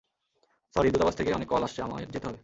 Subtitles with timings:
[0.75, 2.39] Sorry, দূতাবাস থেকে অনেক কল আসছে, আমার যেতে হবে।